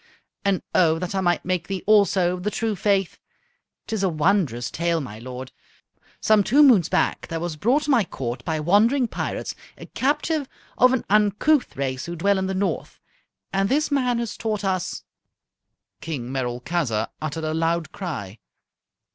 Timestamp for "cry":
17.91-18.39